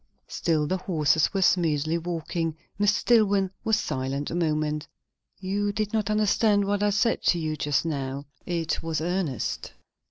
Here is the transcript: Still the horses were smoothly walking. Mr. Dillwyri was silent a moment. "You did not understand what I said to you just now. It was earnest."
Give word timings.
Still 0.27 0.65
the 0.65 0.77
horses 0.77 1.31
were 1.31 1.43
smoothly 1.43 1.99
walking. 1.99 2.55
Mr. 2.79 3.05
Dillwyri 3.05 3.51
was 3.63 3.77
silent 3.77 4.31
a 4.31 4.35
moment. 4.35 4.87
"You 5.39 5.71
did 5.71 5.93
not 5.93 6.09
understand 6.09 6.65
what 6.65 6.81
I 6.81 6.89
said 6.89 7.21
to 7.25 7.37
you 7.37 7.55
just 7.55 7.85
now. 7.85 8.25
It 8.43 8.81
was 8.81 8.99
earnest." 8.99 9.73